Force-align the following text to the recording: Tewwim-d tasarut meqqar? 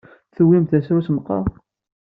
Tewwim-d 0.35 0.69
tasarut 0.71 1.07
meqqar? 1.13 1.45